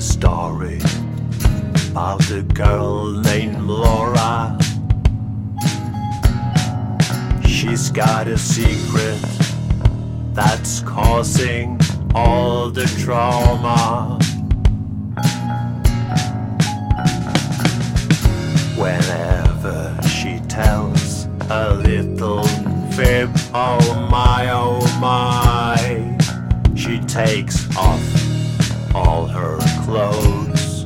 story 0.00 0.80
about 1.90 2.30
a 2.30 2.42
girl 2.42 3.10
named 3.10 3.60
Laura. 3.62 4.58
She's 7.46 7.90
got 7.90 8.28
a 8.28 8.38
secret 8.38 9.20
that's 10.32 10.80
causing 10.80 11.78
all 12.14 12.70
the 12.70 12.86
trauma. 13.02 14.18
Whenever 18.76 19.98
she 20.08 20.40
tells 20.48 21.26
a 21.50 21.74
little 21.74 22.44
fib, 22.92 23.30
oh 23.54 24.08
my, 24.10 24.50
oh 24.50 24.80
my, 25.00 26.18
she 26.74 26.98
takes 27.00 27.74
off 27.76 28.15
clothes. 29.96 30.84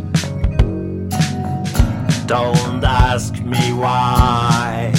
Don't 2.26 2.84
ask 2.84 3.34
me 3.42 3.72
why. 3.72 4.92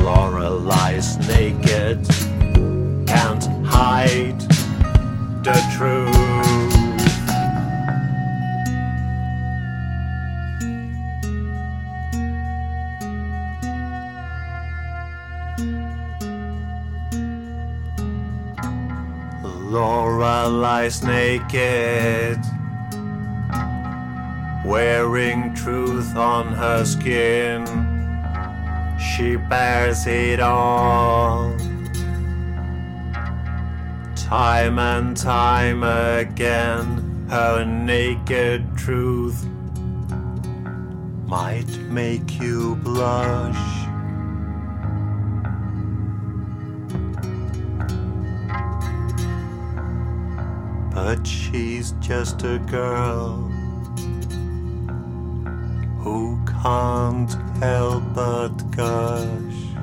Laura 0.00 0.50
lies 0.50 1.16
naked, 1.28 2.04
can't 3.06 3.44
hide 3.64 4.40
the 5.44 5.56
truth. 5.76 6.05
Laura 20.16 20.48
lies 20.48 21.02
naked, 21.02 22.38
wearing 24.64 25.54
truth 25.54 26.16
on 26.16 26.46
her 26.54 26.86
skin. 26.86 27.66
She 28.98 29.36
bears 29.36 30.06
it 30.06 30.40
all. 30.40 31.54
Time 34.16 34.78
and 34.78 35.14
time 35.14 35.82
again, 35.82 37.26
her 37.28 37.66
naked 37.66 38.64
truth 38.74 39.44
might 41.26 41.68
make 41.90 42.40
you 42.40 42.76
blush. 42.76 43.85
But 50.96 51.26
she's 51.26 51.92
just 52.00 52.42
a 52.42 52.58
girl 52.58 53.36
who 56.00 56.38
can't 56.46 57.30
help 57.60 58.02
but 58.14 58.56
gush. 58.74 59.75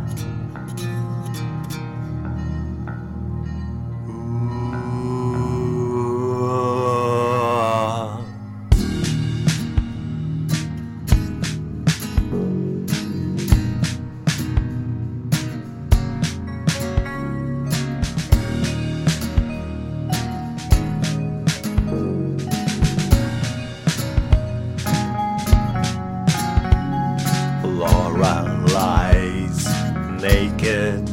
Naked 30.23 31.03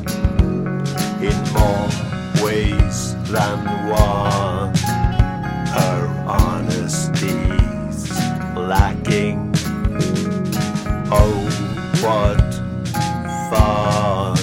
in 1.20 1.36
more 1.52 1.88
ways 2.44 3.16
than 3.26 3.58
one. 3.88 4.72
Her 5.76 6.06
honesty's 6.28 8.08
lacking. 8.56 9.52
Oh, 11.10 11.34
what 12.04 12.40
fun! 13.50 14.38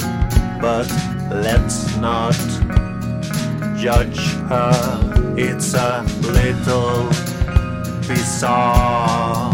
But 0.60 0.90
let's 1.32 1.96
not 1.96 2.36
judge 3.78 4.20
her. 4.52 5.34
It's 5.38 5.74
a 5.76 6.04
little 6.22 7.08
bizarre. 8.06 9.54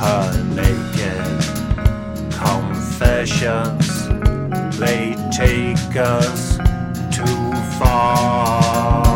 Her 0.00 0.42
naked 0.54 1.36
confessions 2.32 3.85
they 4.78 5.14
take 5.32 5.96
us 5.96 6.58
too 7.10 7.24
far. 7.78 9.06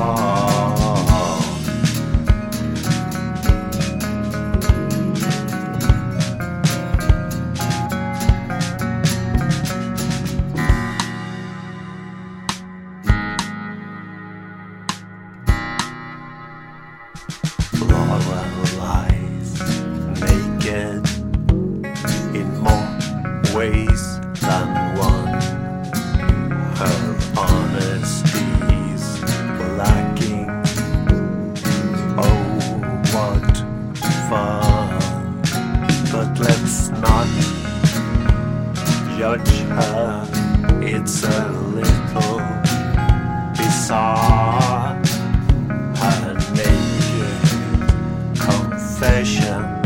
Laura 17.81 18.42
lies 18.78 19.60
naked 20.21 21.04
in 22.34 22.48
more 22.60 22.98
ways 23.54 24.21
than 24.41 24.90
judge 39.21 39.51
her. 39.69 40.27
It's 40.81 41.25
a 41.25 41.49
little 41.77 42.41
bizarre. 43.55 44.95
Her 46.01 46.35
naked 46.55 47.91
confessions 48.41 49.80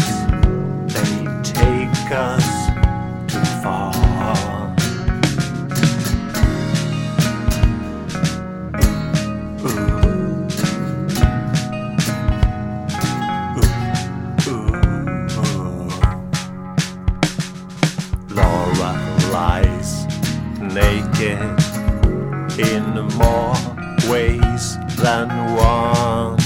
ways 24.10 24.78
than 24.97 25.28
one. 25.54 26.38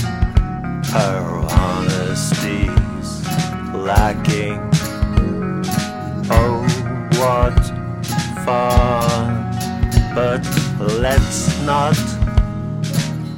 Her 0.92 1.22
honesty's 1.50 3.10
lacking. 3.74 4.60
Oh, 6.30 6.62
what 7.20 7.58
fun! 8.44 9.28
But 10.14 10.44
let's 10.80 11.60
not 11.62 11.96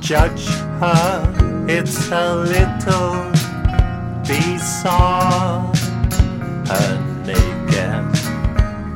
judge 0.01 0.47
her. 0.81 1.67
It's 1.69 2.11
a 2.11 2.35
little 2.37 3.31
bizarre. 4.27 5.73
Her 6.71 6.91
naked 7.27 8.11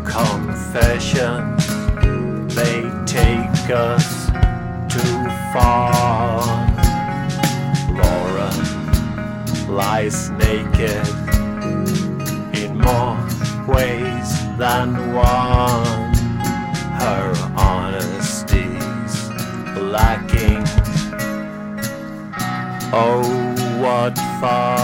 confessions 0.05 1.67
they 2.55 2.83
take 3.07 3.71
us 3.71 4.14
lies 10.05 10.31
naked 10.33 11.07
in 12.55 12.79
more 12.79 13.17
ways 13.67 14.31
than 14.59 15.15
one. 15.15 16.15
Her 17.01 17.35
honesty's 17.57 19.31
lacking. 19.79 20.65
Oh, 22.93 23.23
what 23.81 24.17
fun! 24.41 24.84